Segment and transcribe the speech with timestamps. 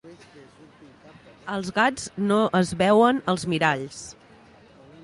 [1.57, 4.05] Els gats no es veuen als miralls.